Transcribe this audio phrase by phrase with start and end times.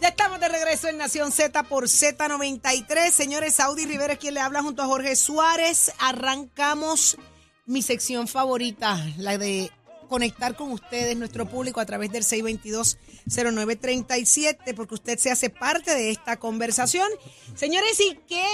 [0.00, 3.10] Ya estamos de regreso en Nación Z por Z93.
[3.10, 5.90] Señores, Saudi Rivera quien le habla junto a Jorge Suárez.
[5.98, 7.16] Arrancamos
[7.64, 9.70] mi sección favorita, la de
[10.08, 16.10] conectar con ustedes, nuestro público, a través del 622-0937, porque usted se hace parte de
[16.10, 17.08] esta conversación.
[17.54, 18.44] Señores, ¿y qué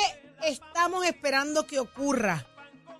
[0.45, 2.47] estamos esperando que ocurra?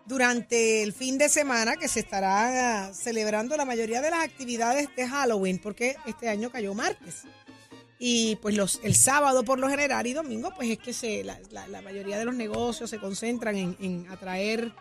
[0.05, 4.89] durante el fin de semana que se estará ah, celebrando la mayoría de las actividades
[4.97, 7.23] de Halloween, porque este año cayó martes.
[8.05, 11.39] Y pues los, el sábado por lo general y domingo, pues es que se, la,
[11.53, 14.73] la- mayoría de los negocios se concentran en, en atraer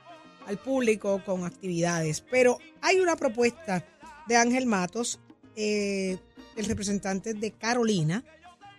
[0.48, 2.22] al público con actividades.
[2.22, 3.86] Pero hay una propuesta
[4.28, 5.20] de Ángel Matos,
[5.56, 6.18] eh,
[6.56, 8.24] el representante de Carolina,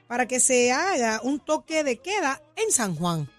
[0.08, 3.30] para que se haga un toque de queda en San Juan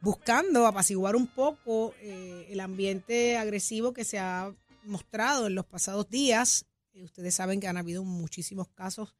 [0.00, 4.54] buscando apaciguar un poco eh, el ambiente agresivo que se ha
[4.84, 6.64] mostrado en los pasados días.
[6.94, 9.14] Eh, ustedes saben que han habido muchísimos casos,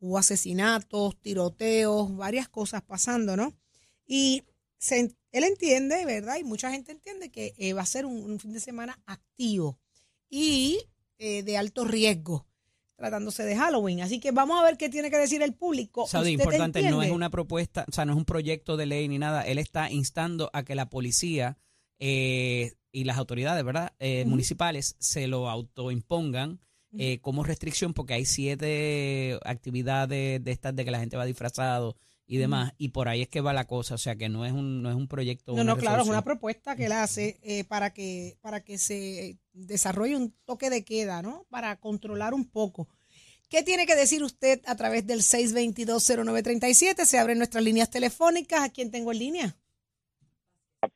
[0.00, 3.54] hubo asesinatos, tiroteos, varias cosas pasando, ¿no?
[4.06, 4.42] Y
[4.78, 6.36] se- él entiende, ¿verdad?
[6.40, 9.78] Y mucha gente entiende que eh, va a ser un, un fin de semana activo
[10.28, 10.78] y
[11.18, 12.46] eh, de alto riesgo,
[12.96, 14.00] tratándose de Halloween.
[14.00, 16.06] Así que vamos a ver qué tiene que decir el público.
[16.06, 19.06] Saudi, ¿Usted importante, no es una propuesta, o sea, no es un proyecto de ley
[19.08, 19.42] ni nada.
[19.42, 21.58] Él está instando a que la policía
[21.98, 23.92] eh, y las autoridades, ¿verdad?
[23.98, 24.24] Eh.
[24.26, 26.60] Municipales se lo autoimpongan
[26.98, 31.96] eh, como restricción porque hay siete actividades de estas de que la gente va disfrazado
[32.26, 34.52] y demás y por ahí es que va la cosa, o sea que no es
[34.52, 35.54] un no es un proyecto.
[35.54, 39.38] No, no, claro, es una propuesta que él hace eh, para que para que se
[39.52, 41.46] desarrolle un toque de queda, ¿no?
[41.50, 42.88] Para controlar un poco.
[43.48, 47.04] ¿Qué tiene que decir usted a través del 6220937?
[47.04, 48.62] Se abren nuestras líneas telefónicas.
[48.62, 49.56] ¿A quién tengo en línea?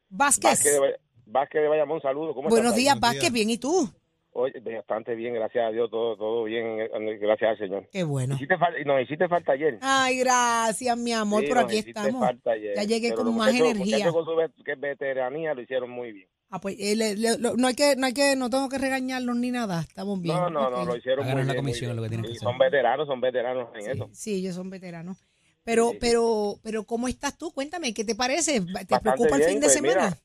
[0.09, 0.51] Vázquez.
[0.51, 2.35] Vázquez de, Vázquez de Bayamón, saludos.
[2.35, 3.23] ¿Cómo Buenos estás, días, Vázquez?
[3.23, 3.33] Vázquez.
[3.33, 3.93] Bien, ¿y tú?
[4.37, 7.89] Oye, bastante bien, gracias a Dios, todo, todo bien, eh, gracias al Señor.
[7.93, 8.35] Qué bueno.
[8.35, 9.79] Hiciste nos hiciste falta ayer.
[9.81, 12.21] Ay, gracias, mi amor, Sí, por aquí estamos.
[12.21, 12.75] falta ayer.
[12.75, 13.97] Ya llegué con más muchachos- energía.
[13.99, 16.29] muchachos con su vet- que veteranía lo hicieron muy bien.
[16.51, 18.79] Ah, pues eh, le- le- lo- no hay que, no hay que, no tengo que
[18.79, 19.81] regañarlos ni nada.
[19.83, 20.35] Estamos bien.
[20.37, 21.47] No, no, no, lo hicieron muy la bien.
[21.47, 21.97] muy comisión, bien.
[21.97, 22.49] lo que tienen que Sí, hacer.
[22.49, 24.09] Son veteranos, son veteranos en Sí, eso.
[24.13, 25.17] sí, ellos son veteranos.
[25.63, 25.99] Pero, Sí.
[26.01, 27.53] pero, pero, ¿cómo estás tú?
[27.53, 28.61] Cuéntame, ¿qué te parece?
[28.61, 29.95] ¿Te Bastante preocupa el bien, fin de pues, semana?
[30.11, 30.19] mira.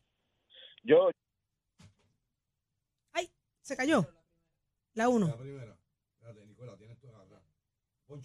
[0.83, 1.09] Yo,
[3.69, 4.05] se cayó.
[4.93, 5.27] La uno.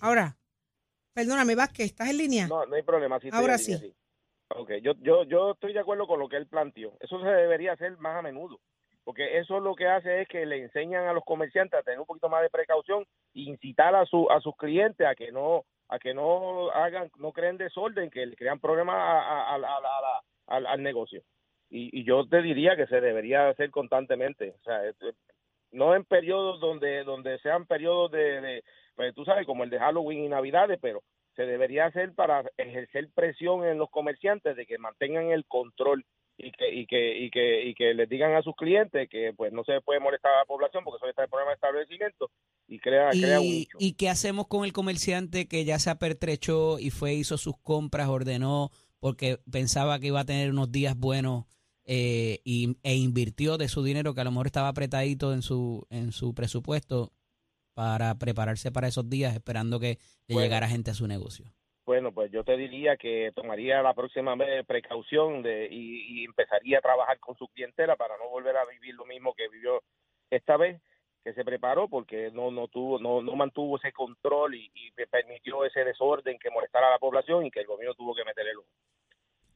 [0.00, 0.36] Ahora,
[1.12, 2.46] perdóname, Vázquez, ¿estás en línea?
[2.48, 3.20] no, no hay problema.
[3.20, 3.94] sí Ahora en línea, sí.
[4.48, 6.96] Ok, yo, yo, yo estoy de acuerdo con lo que él planteó.
[7.00, 8.58] Eso se debería hacer más a menudo.
[9.04, 12.06] Porque eso lo que hace es que le enseñan a los comerciantes a tener un
[12.06, 13.02] poquito más de precaución
[13.34, 17.30] e incitar a, su, a sus clientes a que no a que no hagan, no
[17.32, 20.66] creen desorden, que le crean problemas a- a- a la- a la- a la- al,
[20.66, 21.22] al negocio.
[21.68, 24.54] Y, y yo te diría que se debería hacer constantemente.
[24.60, 24.82] O sea,
[25.74, 28.64] no en periodos donde donde sean periodos de, de
[28.94, 31.02] pues tú sabes, como el de Halloween y Navidades, pero
[31.36, 36.04] se debería hacer para ejercer presión en los comerciantes de que mantengan el control
[36.36, 39.52] y que y que y que y que les digan a sus clientes que pues
[39.52, 42.30] no se puede molestar a la población porque eso está el problema de establecimiento
[42.66, 43.78] y crea crea un ¿Y, nicho.
[43.80, 48.08] ¿Y qué hacemos con el comerciante que ya se apertrechó y fue, hizo sus compras,
[48.08, 51.44] ordenó, porque pensaba que iba a tener unos días buenos
[51.84, 55.86] eh, y, e invirtió de su dinero, que a lo mejor estaba apretadito en su,
[55.90, 57.12] en su presupuesto,
[57.74, 60.46] para prepararse para esos días, esperando que le Bueno.
[60.46, 61.46] llegara gente a su negocio?
[61.86, 66.78] Bueno, pues yo te diría que tomaría la próxima vez precaución de, y, y empezaría
[66.78, 69.82] a trabajar con su clientela para no volver a vivir lo mismo que vivió
[70.30, 70.80] esta vez,
[71.22, 75.64] que se preparó porque no no tuvo no, no mantuvo ese control y, y permitió
[75.64, 78.58] ese desorden que molestara a la población y que el gobierno tuvo que meter el
[78.58, 78.68] ojo.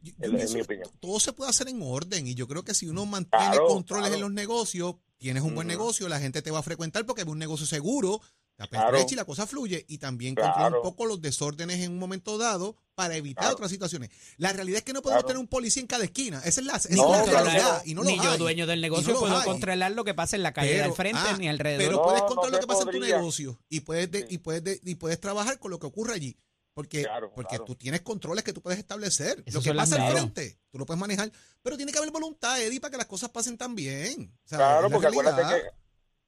[0.01, 0.91] Yo- yo Es- es pienso mi que opinión.
[1.01, 4.03] Todo se puede hacer en orden y yo creo que si uno mantiene Claro, controles
[4.09, 4.15] claro.
[4.17, 7.29] en los negocios, tienes un buen negocio, la gente te va a frecuentar porque es
[7.29, 8.21] un negocio seguro,
[8.57, 8.99] te Claro.
[9.09, 10.77] y la cosa fluye y también controla Claro.
[10.79, 13.55] un poco los desórdenes en un momento dado para evitar Claro.
[13.55, 14.11] otras situaciones.
[14.37, 15.29] La realidad es que no podemos Claro.
[15.29, 17.45] tener un policía en cada esquina, esa es la, esa Ni, es la no, controlar-
[17.45, 18.39] realidad y no lo ni yo, hay.
[18.39, 19.45] dueño del negocio, no puedo hay.
[19.45, 21.85] controlar lo que pasa en la calle Pero- del frente ah, ni alrededor.
[21.85, 24.27] Pero No, puedes no controlar lo que pasa en tu negocio y puedes, de- Sí.
[24.31, 26.37] y, puedes de- y puedes trabajar con lo que ocurre allí.
[26.79, 27.65] Porque, Claro, porque claro.
[27.65, 29.43] tú tienes controles que tú puedes establecer.
[29.53, 31.29] Lo que pasa al frente, tú lo puedes manejar.
[31.61, 34.31] Pero tiene que haber voluntad, Eddie, para que las cosas pasen tan bien.
[34.45, 35.69] O sea, Claro, porque acuérdate que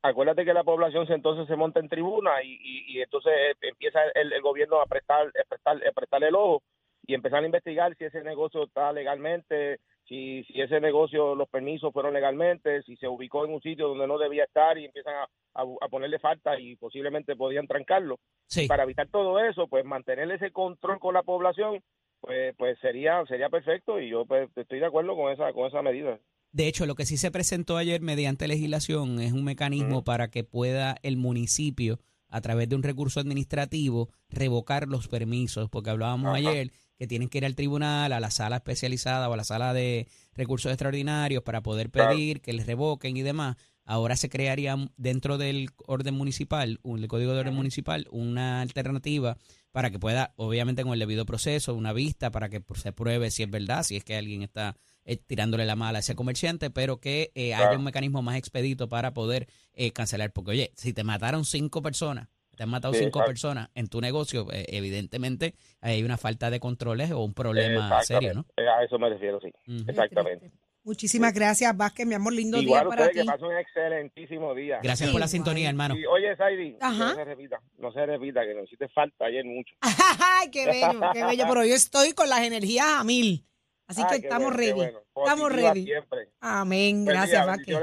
[0.02, 3.54] acuérdate que la población se- entonces se monta en tribuna y, y, y entonces eh,
[3.62, 6.64] empieza el, el gobierno a prestar, a prestar a prestar el ojo
[7.06, 9.78] y empezar a investigar si ese negocio está legalmente,
[10.10, 14.08] si, si ese negocio, los permisos fueron legalmente, si se ubicó en un sitio donde
[14.08, 15.22] no debía estar y empiezan a,
[15.54, 18.18] a, a ponerle falta y posiblemente podían trancarlo.
[18.46, 18.66] Sí.
[18.66, 21.80] Para evitar todo eso, pues mantener ese control con la población,
[22.20, 25.80] pues, pues sería sería perfecto y yo pues, estoy de acuerdo con esa con esa
[25.80, 26.18] medida.
[26.50, 30.42] De hecho, lo que sí se presentó ayer mediante legislación es un mecanismo para que
[30.42, 36.72] pueda el municipio, a través de un recurso administrativo, revocar los permisos, porque hablábamos ayer
[37.00, 40.06] que tienen que ir al tribunal, a la sala especializada o a la sala de
[40.34, 43.56] recursos extraordinarios para poder pedir que les revoquen y demás.
[43.86, 49.38] Ahora se crearía dentro del orden municipal, un- el código de orden municipal, una alternativa
[49.72, 53.44] para que pueda, obviamente con el debido proceso, una vista para que se pruebe si
[53.44, 54.76] es verdad, si es que alguien está
[55.06, 58.90] eh, tirándole la mala a ese comerciante, pero que eh, haya un mecanismo más expedito
[58.90, 60.32] para poder eh, cancelar.
[60.34, 62.28] Porque, oye, si te mataron cinco personas,
[62.60, 63.30] te han matado Sí, cinco exacto.
[63.30, 68.34] personas en tu negocio, eh, evidentemente hay una falta de controles o un problema serio,
[68.34, 68.40] ¿no?
[68.40, 68.68] Exactamente.
[68.70, 69.50] A eso me refiero, sí.
[69.88, 70.50] Exactamente.
[70.84, 72.34] Muchísimas gracias, Vázquez, mi amor.
[72.34, 73.20] Lindo Igual día para ti.
[73.20, 74.78] que pasen un excelentísimo día.
[74.82, 75.28] Gracias Sí, por la igual.
[75.30, 75.96] sintonía, hermano.
[75.96, 79.74] Y, oye, Saidi, no se repita, no se repita, que nos hiciste falta ayer mucho.
[80.20, 81.44] Ay, qué bello, qué bello.
[81.48, 83.46] Pero yo estoy con las energías a mil.
[83.86, 84.72] Así Ay, que estamos ready.
[84.72, 84.98] bueno.
[85.16, 85.84] Estamos ready.
[85.84, 86.28] siempre.
[86.40, 87.06] Amén.
[87.06, 87.78] Gracias, Vázquez.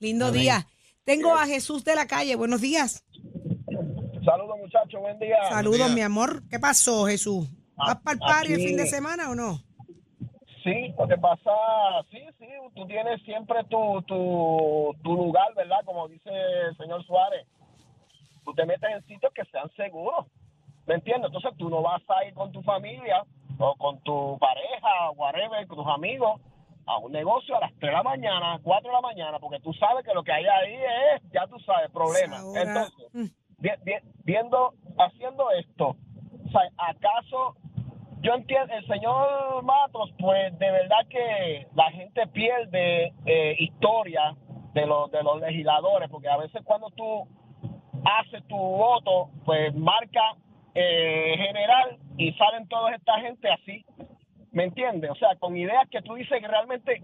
[0.00, 0.40] Lindo Amén.
[0.40, 0.66] día.
[1.04, 2.34] Tengo a Jesús de la calle.
[2.34, 3.04] Buenos días.
[4.26, 5.36] Saludos muchachos, buen día.
[5.48, 5.94] Saludos, día.
[5.94, 6.42] mi amor.
[6.50, 7.48] ¿Qué pasó, Jesús?
[7.76, 9.60] ¿Vas para el party el fin de semana o no?
[10.64, 11.52] Sí, lo que pasa,
[12.10, 15.76] sí, sí, tú tienes siempre tu, tu, tu lugar, ¿verdad?
[15.84, 16.28] Como dice
[16.68, 17.46] el señor Suárez.
[18.44, 20.26] Tú te metes en sitios que sean seguros,
[20.86, 21.26] ¿me entiendes?
[21.26, 23.24] Entonces tú no vas a ir con tu familia
[23.58, 26.40] o con tu pareja o whatever, con tus amigos
[26.86, 29.72] a un negocio a las 3 de la mañana, 4 de la mañana, porque tú
[29.74, 30.74] sabes que lo que hay ahí
[31.14, 32.40] es, ya tú sabes, problemas.
[32.40, 33.45] Ahora, Entonces, mm,
[34.24, 35.96] viendo, haciendo esto,
[36.76, 37.56] ¿acaso
[38.20, 44.34] yo entiendo, el señor Matos, pues de verdad que la gente pierde eh, historia
[44.74, 47.28] de los, de los legisladores, porque a veces cuando tú
[48.04, 50.34] haces tu voto, pues marca
[50.74, 53.84] eh, general y salen toda esta gente así,
[54.52, 55.10] ¿me entiendes?
[55.10, 57.02] O sea, con ideas que tú dices que realmente,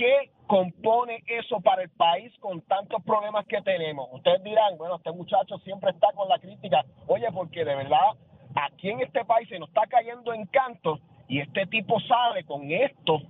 [0.00, 4.08] ¿qué compone eso para el país con tantos problemas que tenemos?
[4.12, 8.16] Ustedes dirán, bueno, este muchacho siempre está con la crítica, oye, porque de verdad
[8.54, 12.70] aquí en este país se nos está cayendo en canto y este tipo sale con
[12.70, 13.20] esto,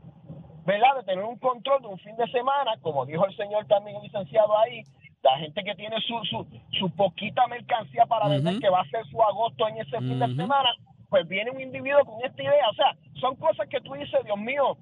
[0.65, 0.95] ¿verdad?
[0.99, 4.05] De tener un control de un fin de semana, como dijo el señor también, el
[4.05, 4.85] licenciado ahí,
[5.25, 6.47] la gente que tiene su, su,
[6.79, 8.63] su poquita mercancía para vender, Ujú.
[8.63, 10.71] que va a hacer su agosto en ese fin de semana,
[11.09, 12.69] pues viene un individuo con esta idea.
[12.71, 14.79] O sea, son cosas que tú dices, Dios mío,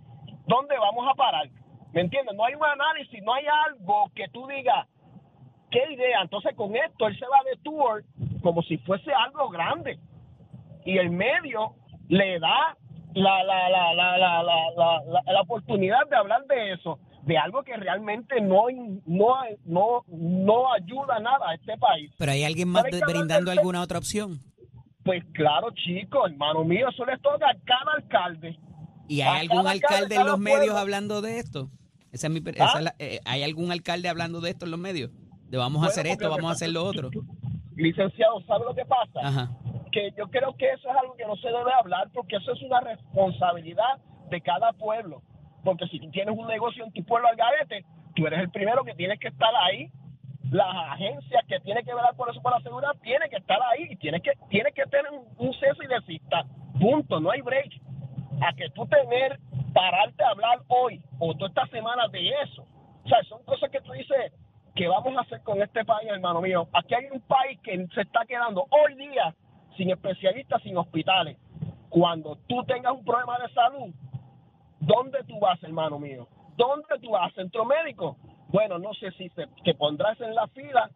[0.46, 1.48] ¿dónde vamos a parar?
[1.92, 2.34] ¿Me entiendes?
[2.36, 4.86] No hay un análisis, no hay algo que tú digas,
[5.70, 6.20] ¿qué idea?
[6.22, 8.04] Entonces con esto él se va de tour
[8.42, 9.98] como si fuese algo grande.
[10.84, 11.74] Y el medio
[12.08, 12.76] le da
[13.14, 17.36] la, la, la, la, la, la, la, la- la oportunidad de hablar de eso, de
[17.36, 18.64] algo que realmente no,
[19.06, 19.34] no,
[19.64, 22.12] no, no ayuda nada a este país.
[22.18, 24.40] Pero hay alguien más hay brindando alguna otra opción.
[25.04, 28.58] Pues claro, chicos, hermano mío, eso les toca a cada alcalde.
[29.08, 31.70] ¿Y hay algún cada alcalde en los medios hablando de esto?
[32.12, 32.64] Esa es mi, pre- ¿Ah?
[32.66, 35.10] esa es la- eh, ¿Hay algún alcalde hablando de esto en los medios?
[35.48, 37.10] De vamos a hacer esto, vamos a hacer lo otro.
[37.76, 39.20] Licenciado, ¿sabe lo que pasa?
[39.22, 39.50] Ajá.
[39.90, 42.60] que yo creo que eso es algo que no se debe hablar porque eso es
[42.62, 43.98] una responsabilidad
[44.30, 45.22] de cada pueblo.
[45.64, 48.84] Porque si tú tienes un negocio en tu pueblo al garete, tú eres el primero
[48.84, 49.90] que tienes que estar ahí.
[50.50, 53.86] Las agencias que tienen que velar por eso, por la seguridad, tienen que estar ahí
[53.90, 56.44] y tienes que, tienes que tener un, un ceso y desista.
[56.78, 57.72] Punto, no hay break.
[58.42, 59.40] A que tú tener,
[59.72, 62.66] pararte a hablar hoy o toda esta semana de eso.
[63.04, 64.32] O sea, son cosas que tú dices,
[64.74, 66.68] ¿qué vamos a hacer con este país, hermano mío?
[66.72, 69.34] Aquí hay un país que se está quedando hoy día
[69.76, 71.36] sin especialistas, sin hospitales.
[71.88, 73.94] Cuando tú tengas un problema de salud,
[74.80, 76.28] ¿dónde tú vas, hermano mío?
[76.56, 77.32] ¿Dónde tú vas?
[77.34, 78.16] ¿Centro médico?
[78.48, 80.90] Bueno, no sé si se, te pondrás en la fila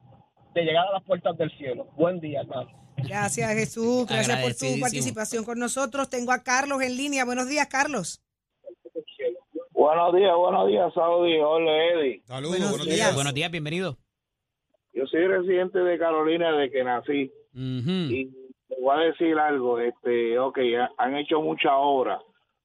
[0.54, 1.86] de llegar a las puertas del cielo.
[1.96, 2.70] Buen día, hermano.
[2.96, 4.06] Gracias, Jesús.
[4.06, 6.08] Gracias por tu participación con nosotros.
[6.08, 7.24] Tengo a Carlos en línea.
[7.24, 8.21] Buenos días, Carlos.
[9.82, 11.40] Buenos días, buenos días, Saudi.
[11.40, 12.22] Hola, Eddie.
[12.24, 12.96] Saludos, Buenos buenos, días.
[12.98, 13.14] días.
[13.16, 13.96] Buenos días, bienvenido.
[14.92, 17.32] Yo soy residente de Carolina desde que nací.
[17.52, 18.26] Y
[18.68, 22.20] te voy a decir algo, este, ok, ha- han hecho mucha obra,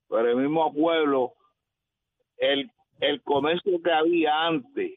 [0.08, 1.34] pero el mismo pueblo,
[2.38, 2.70] el,
[3.00, 4.92] el comercio que había antes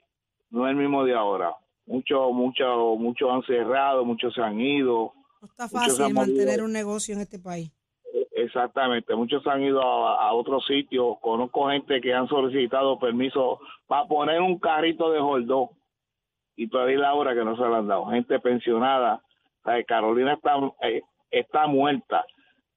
[0.50, 1.54] no es el mismo de ahora.
[1.86, 7.14] Muchos, muchos, muchos han cerrado, muchos se han ido, No está fácil mantener un negocio
[7.14, 7.70] en este país.
[8.42, 11.16] Exactamente, muchos han ido a, otros sitios.
[11.20, 15.70] Conozco gente que han solicitado permiso para poner un carrito de holdó
[16.56, 18.06] y todavía la hora que no se lo han dado.
[18.06, 19.20] Gente pensionada.
[19.86, 22.24] Carolina está, eh, está muerta.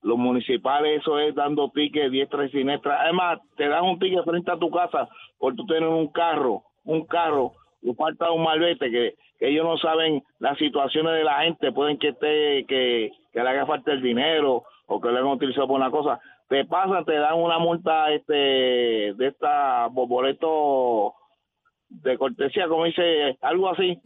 [0.01, 3.01] los municipales, eso es dando tickets diestra y siniestra.
[3.01, 7.05] Además, te dan un ticket frente a tu casa por tú tener un carro, un
[7.05, 7.53] carro,
[7.85, 11.97] o falta un malvete que, que ellos no saben las situaciones de la gente, pueden
[11.97, 15.77] que esté, que, que le haga falta el dinero o que lo hayan utilizado por
[15.77, 16.19] una cosa.
[16.49, 18.33] Te pasan, te dan una multa este
[19.13, 21.13] de esta boleto
[21.89, 23.99] de cortesía, como dice, algo así.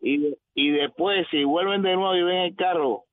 [0.00, 3.04] Y, y después, si vuelven de nuevo y ven el carro,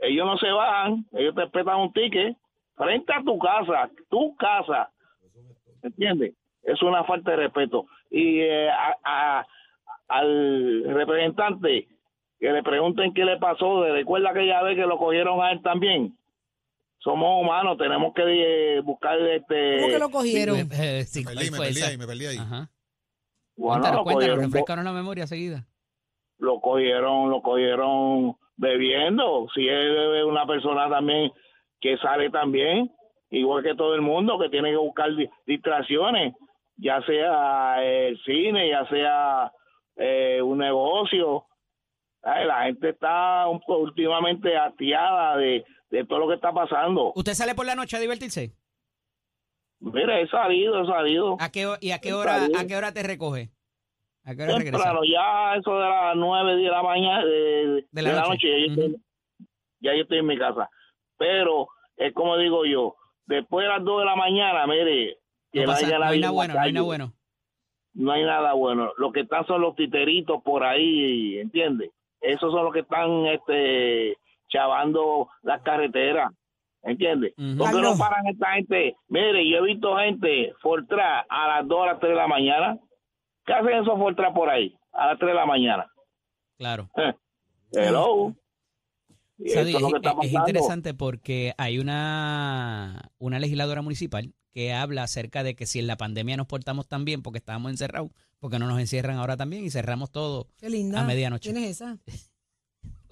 [0.00, 2.36] ellos no se van, ellos te respetan un ticket
[2.76, 4.90] frente a tu casa, tu casa.
[5.82, 6.34] ¿Entiendes?
[6.62, 7.86] Es una falta de respeto.
[8.10, 9.46] Y eh, a- a-
[10.08, 11.88] al representante
[12.38, 16.14] que le pregunten qué le pasó, recuerda aquella vez que lo cogieron a él también.
[17.04, 18.22] Somos humanos, tenemos que
[18.76, 19.76] eh, buscar este.
[19.76, 20.56] ¿Cómo que lo cogieron?
[20.72, 22.36] Eh, sí, Me ¿cuál perdí, me fue perdí ahí, me perdí ahí.
[22.38, 22.70] Ajá.
[23.56, 25.66] Bueno, cuéntanos, lo cuéntanos, cogieron, refrescanos la memoria seguida.
[26.38, 29.46] lo cogieron, lo cogieron bebiendo.
[29.54, 31.30] Si él es una persona también
[31.80, 32.90] que sale también,
[33.30, 36.34] igual que todo el mundo, que tiene que buscar di- distracciones,
[36.76, 39.52] ya sea el cine, ya sea
[39.96, 41.44] eh, un negocio.
[42.24, 47.12] Ay, la gente está un últimamente hastiada de, de todo lo que está pasando.
[47.14, 48.54] ¿Usted sale por la noche a divertirse?
[49.80, 51.36] Mira, he salido, he salido.
[51.40, 53.50] ¿A qué, ¿Y a qué hora a qué hora te recoge?
[54.24, 54.76] ¿A qué hora regresa?
[54.84, 58.22] Temprano, ya eso de las nueve, diez de la mañana, de, De la de la
[58.22, 58.30] noche.
[58.30, 59.00] noche, ya, yo estoy,
[59.80, 60.70] ya yo estoy en mi casa.
[61.18, 65.18] Pero es como digo yo, después de las dos de la mañana, mire,
[65.52, 67.12] que No, no pasa- no hay nada bueno, no hay nada bueno.
[67.92, 68.92] no hay nada bueno.
[68.96, 71.90] Lo que están son los titeritos por ahí, ¿entiendes?
[72.20, 74.16] Esos son los que están este
[74.48, 76.32] chavando las carreteras,
[76.82, 77.34] ¿entiendes?
[77.36, 77.58] Ujú.
[77.58, 78.96] ¿Por qué no paran esta gente?
[79.08, 82.78] Mire, yo he visto gente Fortra a las 2 a las 3 de la mañana.
[83.44, 84.76] ¿Qué hacen esos Fortra por ahí?
[84.92, 85.86] A las 3 de la mañana.
[86.56, 86.88] Claro.
[87.72, 88.34] Hello.
[89.46, 95.56] Sadi, eso es es, interesante porque hay una, una legisladora municipal que habla acerca de
[95.56, 98.78] que si en la pandemia nos portamos tan bien porque estábamos encerrados, porque no nos
[98.78, 101.00] encierran ahora también y cerramos todo Qué linda.
[101.00, 101.50] a medianoche.
[101.52, 101.98] ¿Quién es esa?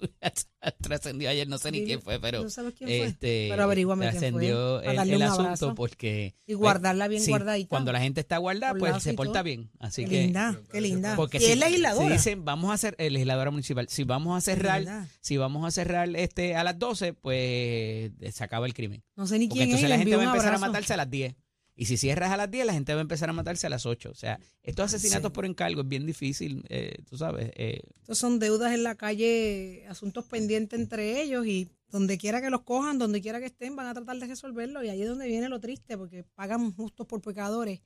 [0.81, 3.03] trascendió ayer, no sé ni quién fue, pero ¿No sabes quién fue?
[3.03, 7.69] este Pero averíguame quién fue, trascendió el, asunto porque Y guardarla bien sí, guardadita.
[7.69, 9.69] cuando la gente está guardada, pues se porta bien.
[9.79, 11.15] Así Qué que linda, qué linda.
[11.15, 12.07] porque si, es legisladora.
[12.07, 15.71] si dicen vamos a hacer el legisladora municipal, si vamos a cerrar, si vamos a
[15.71, 19.03] cerrar este a las 12, pues se acaba el crimen.
[19.15, 19.75] no sé ni Porque quién es.
[19.75, 21.35] entonces la gente va a empezar a matarse a las 10.
[21.75, 23.85] Y si cierras a las 10, la gente va a empezar a matarse a las
[23.85, 24.11] 8.
[24.11, 25.33] O sea, estos asesinatos Sí.
[25.33, 27.51] por encargo es bien difícil, eh, tú sabes.
[27.55, 32.49] eh, Estos son deudas en la calle, asuntos pendientes entre ellos y donde quiera que
[32.49, 35.27] los cojan, donde quiera que estén, van a tratar de resolverlo y ahí es donde
[35.27, 37.81] viene lo triste porque pagan justos por pecadores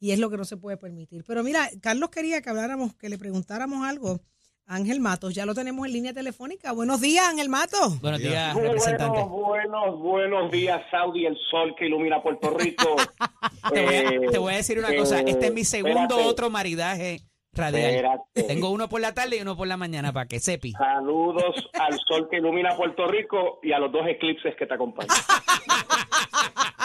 [0.00, 1.24] y es lo que no se puede permitir.
[1.24, 4.20] Pero mira, Carlos quería que habláramos, que le preguntáramos algo
[4.68, 5.34] Ángel Matos.
[5.34, 6.72] Ya lo tenemos en línea telefónica.
[6.72, 8.00] Buenos días, Ángel Matos.
[8.00, 9.18] buenos días, representante.
[9.24, 12.96] Buenos, buenos, buenos días, Saudi, el sol que ilumina Puerto Rico.
[13.72, 15.20] Te voy, a, Eh, te voy a decir una eh, cosa.
[15.20, 17.20] Este es mi segundo espérate, otro maridaje
[17.52, 17.90] radial.
[17.90, 18.42] espérate.
[18.44, 20.72] Tengo uno por la tarde y uno por la mañana para que sepi.
[20.72, 25.08] Saludos al sol que ilumina Puerto Rico y a los dos eclipses que te acompañan.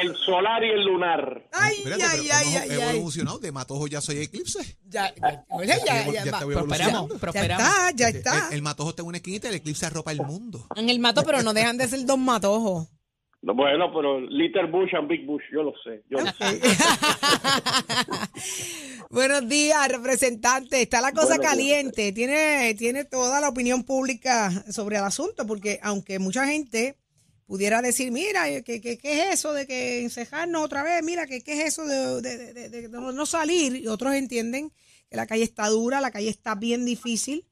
[0.00, 1.46] el solar y el lunar.
[1.52, 2.96] Ay, Espérate, ay, pero ay, hemos ay, ay.
[2.96, 3.38] evolucionado.
[3.38, 4.78] De Matojo ya soy eclipse.
[4.88, 5.76] Ya, ya, ya,
[6.12, 7.10] ya, Ya Prosperamos.
[7.12, 7.66] Ya prosperamos.
[7.66, 8.48] está, ya El, está.
[8.52, 10.66] el Matojo está en una esquinita, el eclipse arropa el mundo.
[10.76, 12.88] Ángel Matos, pero no dejan de ser dos matojos.
[13.44, 16.04] Bueno, pero Little Bush and Big Bush, yo lo sé.
[16.08, 16.60] Yo lo sé.
[19.10, 20.82] Buenos días, representante.
[20.82, 21.50] Está la cosa Buenos días.
[21.50, 22.12] caliente.
[22.12, 26.96] Tiene, tiene toda la opinión pública sobre el asunto, porque aunque mucha gente
[27.52, 31.02] pudiera decir, mira, ¿qué, qué, qué es eso de que encejarnos otra vez?
[31.04, 33.76] Mira, ¿qué, qué es eso de, de- de- de- de no salir?
[33.76, 34.70] Y otros entienden
[35.10, 37.44] que la calle está dura, la calle está bien difícil.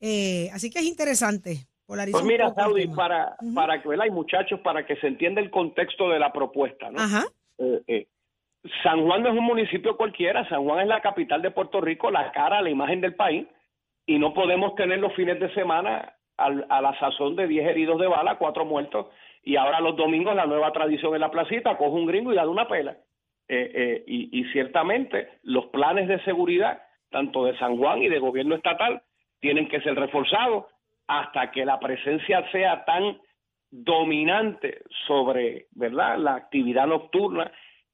[0.00, 1.66] Eh, así que es interesante.
[1.86, 4.06] Pues mira, Saudi, para, para que, ¿verdad?
[4.06, 6.98] Y muchachos, para que se entienda el contexto de la propuesta, ¿no?
[7.02, 7.24] Ajá.
[7.58, 8.06] Eh, eh,
[8.82, 12.10] San Juan no es un municipio cualquiera, San Juan es la capital de Puerto Rico,
[12.10, 13.46] la cara, la imagen del país,
[14.06, 18.00] y no podemos tener los fines de semana al- a la sazón de 10 heridos
[18.00, 19.08] de bala, 4 muertos,
[19.42, 22.48] y ahora los domingos la nueva tradición en la placita, coge un gringo y da
[22.48, 22.96] una pela.
[23.48, 26.80] Eh, eh, y, y ciertamente los planes de seguridad,
[27.10, 29.02] tanto de San Juan y de gobierno estatal,
[29.40, 30.66] tienen que ser reforzados
[31.06, 33.18] hasta que la presencia sea tan
[33.70, 37.50] dominante sobre, ¿verdad?, la actividad nocturna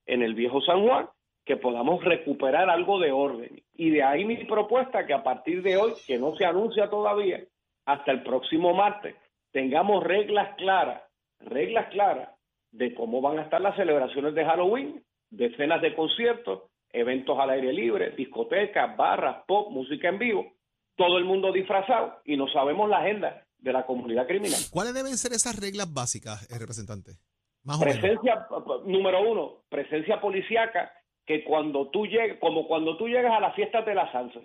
[0.07, 1.09] en el viejo San Juan,
[1.45, 3.63] que podamos recuperar algo de orden.
[3.75, 7.41] Y de ahí mi propuesta que a partir de hoy, que no se anuncia todavía,
[7.87, 9.15] hasta el próximo martes,
[9.53, 11.03] tengamos reglas claras,
[11.41, 12.31] reglas claras
[12.71, 17.73] de cómo van a estar las celebraciones de Halloween, decenas de conciertos, eventos al aire
[17.73, 20.53] libre, discotecas, barras, pop, música en vivo,
[20.97, 23.45] todo el mundo disfrazado y no sabemos la agenda.
[23.59, 24.61] de la comunidad criminal.
[24.71, 27.19] ¿Cuáles deben ser esas reglas básicas, eh, representante?
[27.65, 27.99] Más o menos.
[27.99, 28.47] Presencia,
[28.85, 30.93] número uno, presencia policíaca,
[31.27, 34.41] que cuando tú llegas, como cuando tú llegas a las fiestas de la salsa,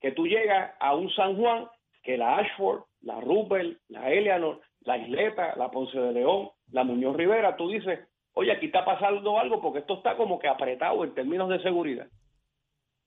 [0.00, 1.66] que tú llegas a un San Juan,
[2.02, 7.16] que la Ashford, la Rubel, la Eleanor, la Isleta, la Ponce de León, la Muñoz
[7.16, 8.00] Rivera, tú dices,
[8.34, 12.06] oye, aquí está pasando algo porque esto está como que apretado en términos de seguridad.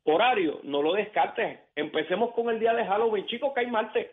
[0.04, 1.60] Horario, no lo descartes.
[1.76, 3.26] Empecemos con el día de Halloween.
[3.26, 4.12] Chicos, que hay martes.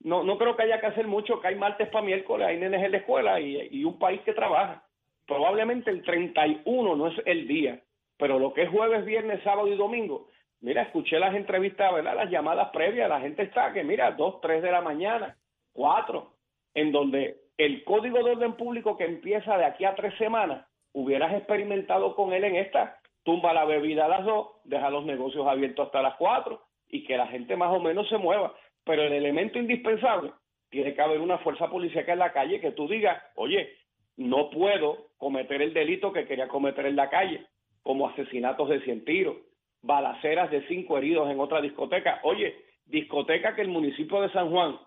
[0.00, 2.82] No, no creo que haya que hacer mucho, que hay martes para miércoles, hay nenes
[2.82, 4.84] en la escuela y, y un país que trabaja.
[5.26, 7.80] Probablemente el 31 no es el día,
[8.16, 10.28] pero lo que es jueves, viernes, sábado y domingo.
[10.60, 12.16] Mira, escuché las entrevistas, ¿verdad?
[12.16, 15.36] Las llamadas previas, la gente está que, mira, 2, 3 de la mañana,
[15.72, 16.32] 4,
[16.74, 21.32] en donde el código de orden público que empieza de aquí a tres semanas, hubieras
[21.34, 25.86] experimentado con él en esta, tumba la bebida a las 2, deja los negocios abiertos
[25.86, 28.54] hasta las 4 y que la gente más o menos se mueva.
[28.84, 30.32] Pero el elemento indispensable
[30.70, 33.70] tiene que haber una fuerza policíaca en la calle que tú digas, oye,
[34.16, 37.46] no puedo cometer el delito que quería cometer en la calle,
[37.82, 39.36] como asesinatos de 100 tiros,
[39.82, 42.20] balaceras de cinco heridos en otra discoteca.
[42.22, 42.54] Oye,
[42.86, 44.78] discoteca que el municipio de San Juan,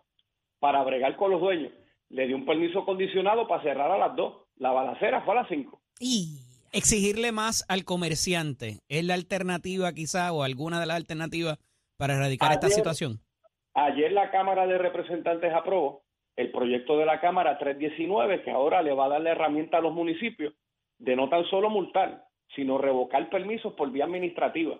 [0.65, 1.71] para bregar con los dueños,
[2.09, 4.47] le dio un permiso condicionado para cerrar a las dos.
[4.55, 5.79] La balacera fue a las cinco.
[5.99, 6.39] Y
[6.71, 11.59] Exigirle más al comerciante es la alternativa quizá o alguna de las alternativas
[11.99, 13.19] para erradicar esta situación.
[13.75, 16.01] Ayer la Cámara de Representantes aprobó
[16.35, 19.81] el proyecto de la Cámara 319 que ahora le va a dar la herramienta a
[19.81, 20.55] los municipios
[20.97, 24.79] de no tan solo multar, sino revocar permisos por vía administrativa.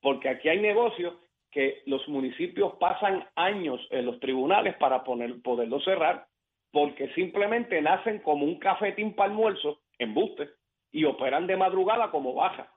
[0.00, 1.12] Porque aquí hay negocios
[1.56, 6.26] que los municipios pasan años en los tribunales para poner, poderlo cerrar,
[6.70, 10.50] porque simplemente nacen como un cafetín para almuerzo, embuste,
[10.92, 12.70] y operan de madrugada como baja.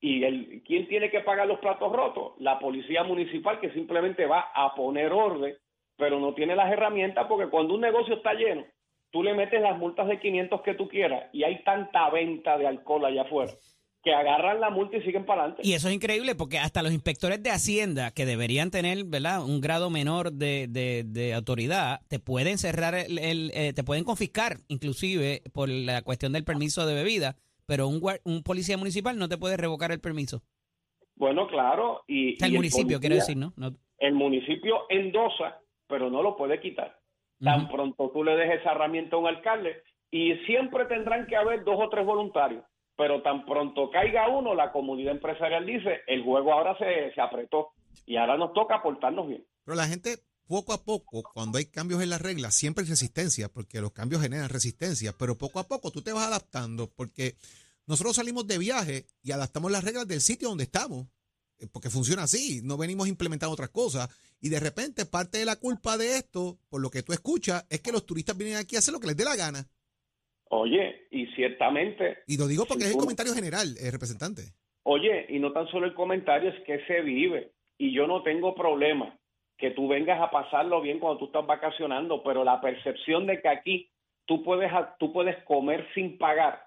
[0.00, 2.32] ¿Y el, quién tiene que pagar los platos rotos?
[2.38, 5.54] La policía municipal que simplemente va a poner orden,
[5.96, 8.64] pero no tiene las herramientas porque cuando un negocio está lleno,
[9.12, 12.66] tú le metes las multas de 500 que tú quieras y hay tanta venta de
[12.66, 13.52] alcohol allá afuera
[14.02, 15.62] que agarran la multa y siguen para adelante.
[15.64, 19.44] Y eso es increíble porque hasta los inspectores de Hacienda, que deberían tener ¿verdad?
[19.44, 24.02] un grado menor de, de- de autoridad, te pueden cerrar, el, el, eh, te pueden
[24.04, 29.28] confiscar, inclusive por la cuestión del permiso de bebida, pero un, un policía municipal no
[29.28, 30.42] te puede revocar el permiso.
[31.14, 32.02] Bueno, claro.
[32.08, 33.52] Y, O sea, el y municipio, quiero policía- decir, ¿no?
[33.56, 36.98] No- El municipio endosa, pero no lo puede quitar.
[37.40, 41.64] Tan pronto tú le dejes esa herramienta a un alcalde y siempre tendrán que haber
[41.64, 42.64] dos o tres voluntarios.
[42.96, 47.70] Pero tan pronto caiga uno, la comunidad empresarial dice, el juego ahora se, se apretó
[48.06, 49.46] y ahora nos toca portarnos bien.
[49.64, 53.48] Pero la gente, poco a poco, cuando hay cambios en las reglas, siempre hay resistencia,
[53.48, 57.36] porque los cambios generan resistencia, pero poco a poco tú te vas adaptando, porque
[57.86, 61.06] nosotros salimos de viaje y adaptamos las reglas del sitio donde estamos,
[61.58, 64.08] eh, porque funciona así, no venimos implementando otras cosas,
[64.40, 67.80] y de repente parte de la culpa de esto, por lo que tú escuchas, es
[67.80, 69.66] que los turistas vienen aquí a hacer lo que les dé la gana.
[70.54, 74.42] Oye, y ciertamente, Y lo digo porque es el tú- comentario general, eh, representante.
[74.84, 77.52] oye, y no tan solo el comentario, es que se vive.
[77.78, 79.16] Y yo no tengo problema
[79.56, 83.48] que tú vengas a pasarlo bien cuando tú estás vacacionando, pero la percepción de que
[83.48, 83.90] aquí
[84.26, 86.62] tú puedes, tú puedes comer sin pagar,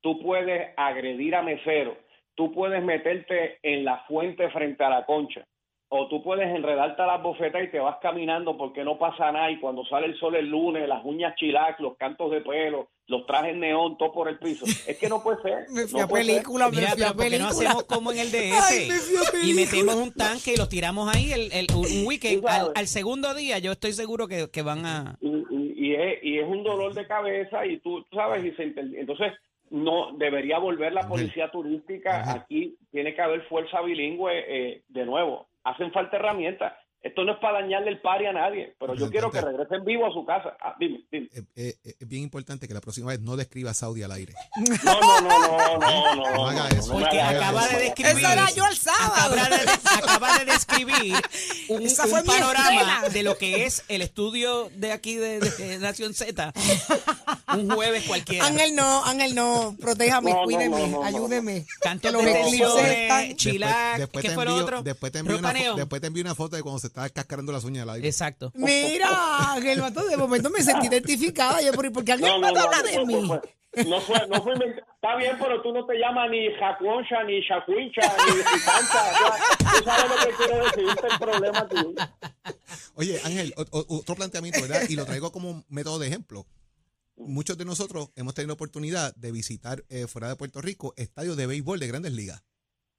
[0.00, 1.96] tú puedes agredir a mesero,
[2.34, 5.44] tú puedes meterte en la fuente frente a la concha,
[5.90, 9.48] o tú puedes enredarte a las bofetas y te vas caminando porque no pasa nada
[9.50, 13.26] y cuando sale el sol el lunes, las uñas chilac, los cantos de pelo, los
[13.26, 14.64] trajes neón, todo por el piso.
[14.86, 15.66] Es que no puede ser.
[15.70, 17.48] me fui no a película, me fui a pero ¿por qué no película.
[17.70, 18.52] hacemos como en el DF?
[18.70, 19.54] Ay, me y película.
[19.64, 22.46] metemos un tanque y los tiramos ahí el, el- un weekend.
[22.46, 25.16] Al, al segundo día yo estoy seguro que, que van a...
[25.20, 28.50] y, y- y es, y es un dolor de cabeza y tú, tú sabes y
[28.52, 29.32] se entonces
[29.70, 35.48] no debería volver la policía turística aquí tiene que haber fuerza bilingüe eh, de nuevo
[35.64, 39.30] hacen falta herramientas esto no es para dañarle el pari a nadie pero yo quiero
[39.30, 41.28] que regresen vivo a su casa Ah, dime, dime.
[41.32, 44.12] Eh, eh, eh, es bien importante que la próxima vez no describa a Saudi al
[44.12, 44.34] aire.
[44.84, 46.92] no no no no no no No haga eso.
[46.92, 48.16] Porque acaba de describir...
[48.18, 49.36] Eso era yo el sábado.
[50.02, 51.14] Acaba de, describir
[51.68, 55.40] un, Esa un fue mi panorama de lo que es el estudio de aquí de,
[55.40, 56.52] de Nación Z
[57.54, 58.46] un jueves cualquiera.
[58.46, 61.04] Ángel no, Ángel no, protéjame, cuídeme, no, no, no.
[61.04, 61.66] ayúdeme.
[61.80, 64.82] Cantos Que los eclipses chilac, Después ¿qué te fue lo otro?
[64.82, 68.08] Después después te envío una foto de cuando se estaba cascarando las uñas al aire.
[68.08, 68.50] Exacto.
[68.54, 71.62] Mira, Ángel Mato, de momento me sentí identificada.
[71.62, 73.14] Yo, ¿por qué Ángel no, no, no, habla no, de no, mí?
[73.14, 76.52] no fue, no fue, no fue invent- Está bien, pero tú no te llamas ni
[76.58, 79.32] Jacuoncha, ni Chacuincha, ni Cicancha.
[79.78, 81.94] Tú sabes lo que quiero decir, este es el problema tuyo.
[82.94, 84.82] Oye, Ángel, otro planteamiento, ¿verdad?
[84.88, 86.46] Y lo traigo como método de ejemplo.
[87.16, 91.36] Muchos de nosotros hemos tenido la oportunidad de visitar eh, fuera de Puerto Rico estadios
[91.36, 92.42] de béisbol de grandes ligas.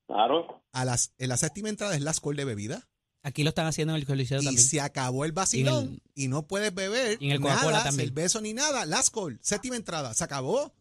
[0.07, 0.61] Claro.
[0.71, 2.87] A las, en la séptima entrada es la score de bebida.
[3.21, 4.63] Aquí lo están haciendo en el Coliseo Y también.
[4.65, 8.07] se acabó el vacilón y, no puedes beber y en el nada, también.
[8.07, 8.85] cerveza ni nada.
[8.85, 10.71] Last call, séptima entrada, se acabó.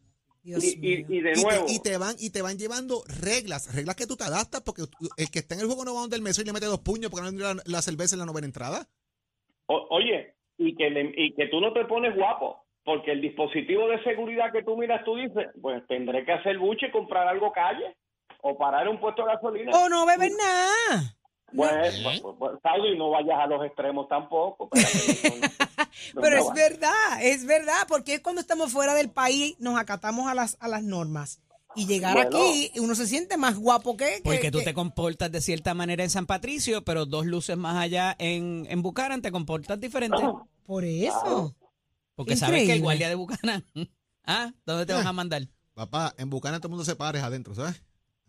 [0.45, 1.07] Dios Y, mío.
[1.09, 3.97] y, y de Y nuevo, te, y te van y te van llevando reglas, reglas
[3.97, 4.83] que tú te adaptas porque
[5.17, 6.79] el que está en el juego no va donde el mesero y le mete dos
[6.81, 8.89] puños porque no le la, la cerveza en la novena entrada.
[9.67, 13.89] o- oye, y que, le- y que tú no te pones guapo, porque el dispositivo
[13.89, 17.53] de seguridad que tú miras, tú dices, pues tendré que hacer buche y comprar algo
[17.53, 17.97] calle,
[18.41, 19.73] o parar en un puesto de gasolina.
[19.77, 21.18] O no beber nada.
[21.55, 24.69] Pues, pues, pues, pues, Saudi, no vayas a los extremos tampoco.
[26.15, 29.79] no, Pero no es verdad, es verdad, porque es cuando estamos fuera del país nos
[29.79, 31.41] acatamos a las, a las normas.
[31.75, 32.37] Y llegar Bueno.
[32.39, 34.07] aquí, uno se siente más guapo que...
[34.17, 37.57] que- Porque tú que- te comportas de cierta manera en San Patricio, pero dos luces
[37.57, 40.17] más allá en, en Bucaran te comportas diferente.
[40.67, 41.55] Por eso.
[42.15, 43.65] Porque sabes que el guardia de Bucaran,
[44.25, 44.51] ¿ah?
[44.67, 45.43] ¿Dónde te van a mandar?
[45.75, 47.81] Papá, en Bucana todo el mundo se pares adentro, ¿sabes?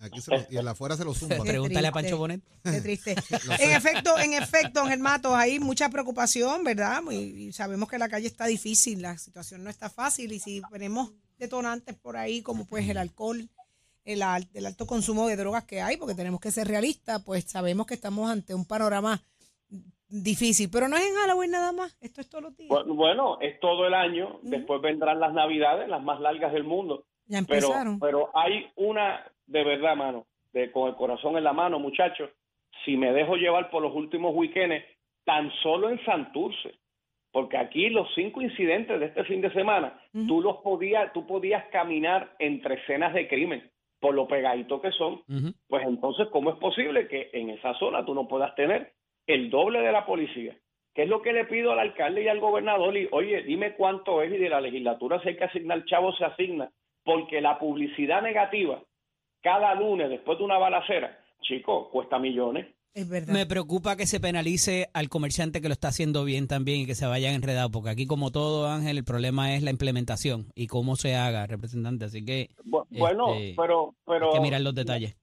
[0.02, 1.38] Aquí se lo- y en la afuera se lo zumba.
[1.44, 1.92] Pregúntale a.
[1.92, 2.42] Pancho Bonet.
[2.64, 3.12] Qué triste.
[3.60, 7.02] en efecto, en efecto, Ángel Matos, hay mucha preocupación, ¿verdad?
[7.12, 7.16] Y,
[7.48, 11.12] y sabemos que la calle está difícil, la situación no está fácil y si tenemos
[11.38, 13.50] detonantes por ahí como pues el alcohol,
[14.06, 17.46] el, al- el alto consumo de drogas que hay, porque tenemos que ser realistas, pues
[17.46, 19.22] sabemos que estamos ante un panorama
[20.08, 22.70] difícil, pero no es en Halloween nada más, esto es todos los días.
[22.70, 27.06] Bu- Bueno, es todo el año, después vendrán las navidades, las más largas del mundo.
[27.30, 28.00] Ya Pero, empezaron.
[28.00, 32.30] pero hay una, de verdad, mano, de, con el corazón en la mano, muchachos,
[32.84, 34.84] si me dejo llevar por los últimos weekends,
[35.26, 36.80] tan solo en Santurce,
[37.32, 41.66] porque aquí los cinco incidentes de este fin de semana, tú los podías, tú podías
[41.68, 45.22] caminar entre escenas de crimen, por lo pegadito que son,
[45.68, 48.94] pues entonces, ¿cómo es posible que en esa zona tú no puedas tener
[49.28, 50.58] el doble de la policía?
[50.96, 52.98] ¿Qué es lo que le pido al alcalde y al gobernador?
[52.98, 56.26] Y, oye, dime cuánto es y de la legislatura si hay que asignar chavo se
[56.26, 56.72] asigna,
[57.10, 58.82] porque la publicidad negativa
[59.42, 62.68] cada lunes después de una balacera, chico, cuesta millones.
[62.94, 63.34] Es verdad.
[63.34, 66.94] Me preocupa que se penalice al comerciante que lo está haciendo bien también y que
[66.96, 70.96] se vayan enredados, porque aquí como todo, Ángel, el problema es la implementación y cómo
[70.98, 72.06] se haga, representante.
[72.06, 75.16] Así que Bu- Bueno, Este, pero, pero hay que mirar los detalles.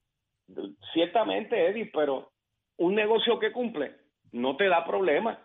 [0.93, 2.31] ciertamente, Eddie, pero
[2.79, 3.93] un negocio que cumple
[4.33, 5.39] no te da problema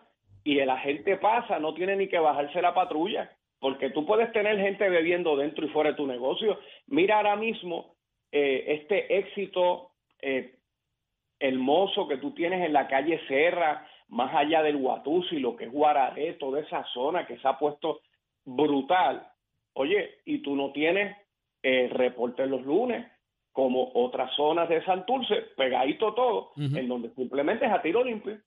[0.44, 3.30] y el agente pasa, no tiene ni que bajarse la patrulla,
[3.62, 6.58] porque tú puedes tener gente bebiendo dentro y fuera de tu negocio.
[6.88, 7.94] Mira ahora mismo
[8.32, 10.58] eh, este éxito eh,
[11.38, 15.70] hermoso que tú tienes en la calle Serra, más allá del Guatusi, lo que es
[15.70, 18.00] Guararé, toda esa zona que se ha puesto
[18.44, 19.28] brutal.
[19.74, 21.16] Oye, y tú no tienes
[21.62, 23.06] eh, reportes los lunes,
[23.52, 28.40] como otras zonas de Santurce, pegadito todo, en donde simplemente es a tiro limpio.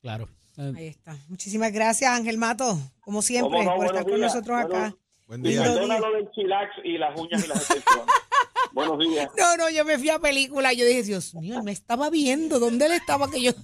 [0.00, 0.26] Claro.
[0.58, 1.16] Eh, Ahí está.
[1.28, 4.34] Muchísimas gracias, Ángel Mato, como siempre, por estar Buenos con días.
[4.34, 4.96] nosotros acá.
[5.26, 5.62] Buen día.
[5.62, 7.68] Perdona lo del chilax y las uñas y las.
[8.72, 9.28] Buenos días.
[9.38, 12.10] No, no, yo me fui a película y yo dije, Dios mío, él me estaba
[12.10, 12.58] viendo.
[12.58, 13.52] ¿Dónde él estaba que yo?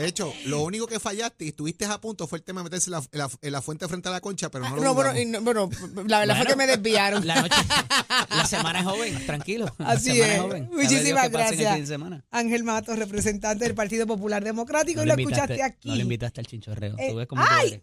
[0.00, 2.88] De hecho, lo único que fallaste y estuviste a punto fue el tema de meterse
[2.88, 4.94] en la, en la- en la fuente frente a la concha, pero no lo No,
[4.94, 5.22] bueno, dudamos.
[5.22, 5.70] y no, bueno,
[6.08, 7.26] la verdad fue que me desviaron.
[7.26, 7.54] La noche,
[8.30, 9.74] la semana es joven, tranquilo.
[9.78, 10.40] Así es.
[10.40, 10.70] joven.
[10.72, 11.88] Muchísimas gracias.
[11.88, 12.22] de.
[12.30, 15.88] Ángel Matos, representante del Partido Popular Democrático, No y lo escuchaste aquí.
[15.90, 16.94] No le invitaste al chinchorreo.
[16.98, 17.68] Eh, tú ves cómo ¡ay!
[17.68, 17.82] eres.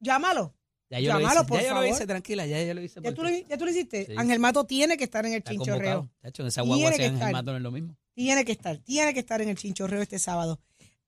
[0.00, 0.54] Llámalo.
[0.88, 2.94] Ya yo lo llámalo, hice, por ya yo lo hice, tranquila, ya yo lo hice.
[2.96, 4.06] ¿Ya por tú, lo, ¿Ya tú lo hiciste?
[4.06, 4.12] Sí.
[4.16, 5.76] Ángel Mato tiene que estar en el Está chinchorreo.
[5.98, 6.10] convocado.
[6.20, 7.32] Tacho, en esa Tiene guagua que ese Ángel estar.
[7.32, 7.96] Mato no es lo mismo.
[8.14, 10.58] Tiene que estar, tiene que estar en el chinchorreo este sábado.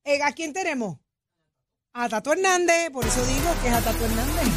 [0.05, 0.99] Eh, ¿A quién tenemos?
[1.95, 4.49] A Tato Hernández, por eso digo que es a Tato Hernández.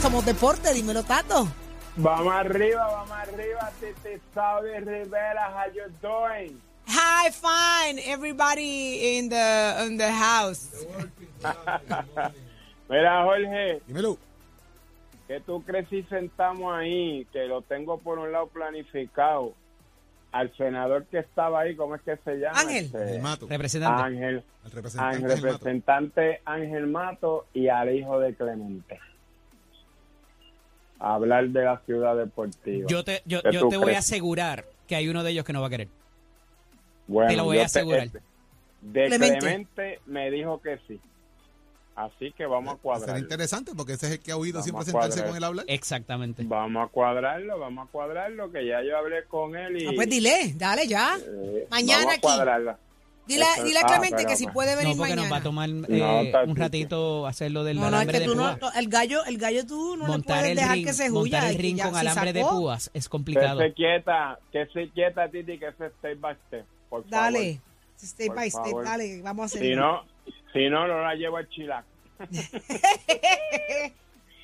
[0.00, 1.48] Somos deporte, dímelo, Tato.
[1.96, 6.60] Vamos arriba, vamos arriba, Tete Saudi Rivera, how you doing?
[6.86, 10.68] Hi, fine, everybody in the, in the house.
[12.88, 14.18] Mira, Jorge, Dímelo.
[15.26, 19.54] ¿qué tú crees si sentamos ahí, que lo tengo por un lado planificado,
[20.38, 22.60] al senador que estaba ahí, ¿cómo es que se llama?
[22.60, 22.84] Ángel.
[22.84, 23.46] Este, mato.
[23.48, 24.02] Representante.
[24.02, 25.16] Ángel, El representante.
[25.16, 25.52] Ángel, Ángel Mato.
[25.52, 29.00] representante Ángel Mato y al hijo de Clemente.
[30.98, 32.86] Hablar de la ciudad deportiva.
[32.88, 35.52] Yo te, yo, ¿Qué yo te voy a asegurar que hay uno de ellos que
[35.52, 35.88] no va a querer.
[37.06, 38.04] Bueno, te lo voy a asegurar.
[38.04, 38.20] este,
[38.82, 39.38] de Clemente.
[39.38, 40.00] Clemente.
[40.06, 41.00] me dijo que sí.
[41.96, 43.18] Así que vamos a Será cuadrarlo.
[43.22, 45.28] interesante porque ese es el que ha oído Vamos siempre sentarse cuadrar.
[45.28, 45.64] con él a hablar.
[45.68, 46.42] Exactamente.
[46.44, 50.08] Vamos a cuadrarlo, vamos a cuadrarlo, que ya yo hablé con él y Ah, pues
[50.10, 51.16] dile, dale ya.
[51.18, 52.20] eh, mañana vamos a aquí.
[52.22, 52.78] cuadrarla.
[53.26, 55.30] Dile, Eso- dile a ah, Clemente que si puede No, venir porque nos va a
[55.40, 55.42] mañana.
[55.42, 58.58] tomar No, eh, un ratito hacerlo del No, no, es alambre que de tú no,
[58.58, 58.76] púas.
[58.76, 61.12] el gallo, el gallo tú no le montar puedes el dejar ring, que se huya.
[61.12, 63.58] montar el que ring ya, con si alambre de púas es Que complicado.
[63.58, 67.10] se quieta, que se quieta, Titi, que se step by step, por favor.
[67.10, 67.60] Dale,
[67.98, 68.84] step Por by step, favor.
[68.84, 69.66] dale, vamos a hacerlo.
[69.68, 70.15] Si no,
[70.56, 71.86] si no, no la llevo al chilaco.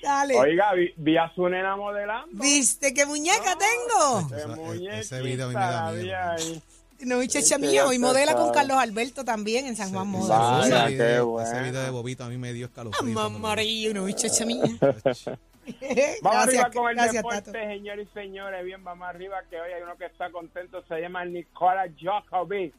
[0.03, 0.37] dale.
[0.37, 2.29] Oiga, vi, vi a su nena modelando.
[2.42, 4.29] ¿Viste qué muñeca tengo?
[4.29, 6.62] Qué Esa- muñequita ese video me da miedo.
[7.01, 8.53] No, y Checha Sí, hoy te modela con.
[8.53, 10.38] Carlos Alberto también en San Juan Ese- Moda.
[10.59, 11.48] Vaya, ese video, bueno.
[11.51, 13.12] ese video de Bobito a mí me dio escalofrío.
[13.14, 13.38] Mamá.
[13.38, 14.62] María, no, y Checha mía.
[16.22, 17.59] Vamos arriba con el gracias, deporte, Tato.
[17.59, 18.64] señores y señores.
[18.64, 20.83] Bien, vamos arriba, que hoy hay uno que está contento.
[20.88, 22.75] Se llama Nicola Djokovic.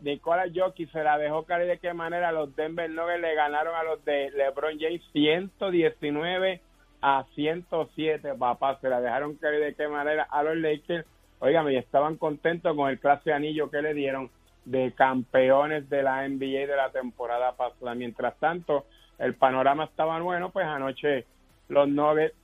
[0.00, 2.32] Nicola Jokic se la dejó caer de qué manera.
[2.32, 6.60] Los Denver Nuggets le ganaron a los de LeBron James 119
[7.02, 8.78] a 107, papá.
[8.80, 11.06] Se la dejaron caer de qué manera a los Lakers.
[11.38, 14.30] Óigame, y estaban contentos con el clase de anillo que le dieron
[14.64, 17.94] de campeones de la NBA de la temporada pasada.
[17.94, 18.86] Mientras tanto,
[19.18, 21.26] el panorama estaba bueno, pues anoche
[21.68, 22.34] los Nuggets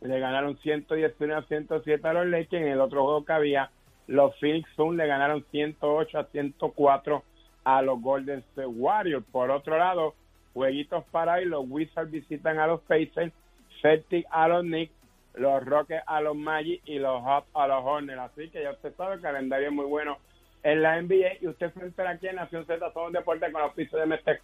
[0.00, 2.62] le ganaron 119 a 107 a los Lakers.
[2.62, 3.70] En el otro juego que había,
[4.06, 7.22] los Phoenix Suns le ganaron 108 a 104
[7.64, 9.24] a los Golden State Warriors.
[9.32, 10.14] Por otro lado,
[10.52, 13.32] jueguitos para ahí, los Wizards visitan a los Pacers,
[13.80, 14.92] Celtics a los Knicks,
[15.34, 18.20] los Rockets a los Magic y los Hawks a los Hornets.
[18.20, 20.18] Así que ya usted sabe, el calendario muy bueno
[20.62, 23.74] en la NBA y usted se entera aquí en Nación Z, somos deportes con los
[23.74, 24.40] pisos de Mestre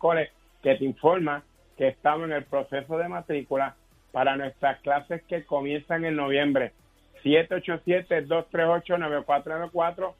[0.62, 1.42] que te informa
[1.78, 3.74] que estamos en el proceso de matrícula
[4.12, 6.72] para nuestras clases que comienzan en noviembre.
[7.24, 10.14] 787-238-9494,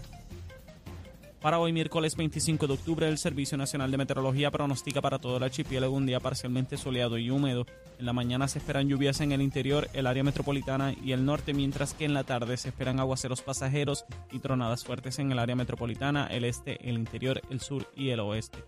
[1.41, 5.43] Para hoy, miércoles 25 de octubre, el Servicio Nacional de Meteorología pronostica para todo el
[5.43, 7.65] archipiélago un día parcialmente soleado y húmedo.
[7.99, 11.55] En la mañana se esperan lluvias en el interior, el área metropolitana y el norte,
[11.55, 15.57] mientras que en la tarde se esperan aguaceros pasajeros y tronadas fuertes en el área
[15.57, 18.59] metropolitana, el este, el interior, el sur y el oeste.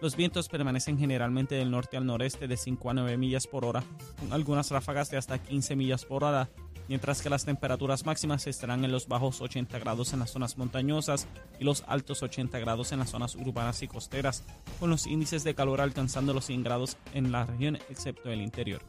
[0.00, 3.82] Los vientos permanecen generalmente del norte al noreste de 5 a 9 millas por hora,
[4.18, 6.50] con algunas ráfagas de hasta 15 millas por hora,
[6.86, 11.26] mientras que las temperaturas máximas estarán en los bajos 80 grados en las zonas montañosas
[11.58, 14.44] y los altos 80 grados en las zonas urbanas y costeras,
[14.78, 18.82] con los índices de calor alcanzando los 100 grados en la región excepto el interior.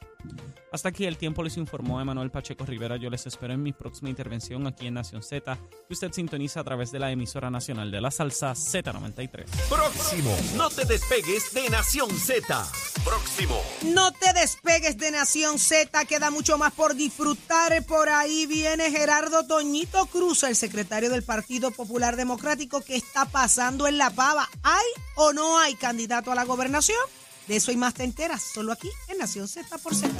[0.71, 2.97] Hasta aquí el tiempo les informó Emanuel Pacheco Rivera.
[2.97, 6.63] Yo les espero en mi próxima intervención aquí en Nación Z, que usted sintoniza a
[6.63, 9.45] través de la emisora nacional de la salsa Z93.
[9.69, 10.36] Próximo.
[10.56, 12.67] No te despegues de Nación Z.
[13.06, 13.62] Próximo.
[13.86, 17.86] No te despegues de Nación Z, queda mucho más por disfrutar.
[17.86, 22.82] Por ahí viene Gerardo Toñito Cruz, el secretario del Partido Popular Democrático.
[22.82, 24.49] ¿Qué está pasando en La Pava?
[24.63, 26.99] ¿Hay o no hay candidato a la gobernación?
[27.47, 30.12] De eso y más te enteras solo aquí en Nación Z por Z.